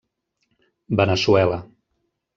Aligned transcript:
Veneçuela. 0.99 1.63